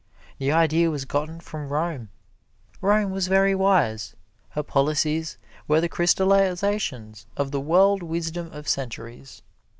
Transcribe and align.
The 0.39 0.51
idea 0.51 0.89
was 0.89 1.05
gotten 1.05 1.39
from 1.39 1.69
Rome. 1.69 2.09
Rome 2.81 3.11
was 3.11 3.27
very 3.27 3.53
wise 3.53 4.15
her 4.49 4.63
policies 4.63 5.37
were 5.67 5.79
the 5.79 5.87
crystallizations 5.89 7.27
of 7.37 7.51
the 7.51 7.61
world 7.61 8.01
wisdom 8.01 8.51
of 8.51 8.67
centuries. 8.67 9.43